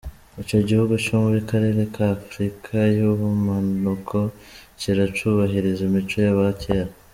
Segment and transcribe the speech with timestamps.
[0.41, 4.17] Ico gihugu co mu karere ka Afrika y'ubumanuko
[4.79, 6.89] kiracubahiriza imico y'abakera.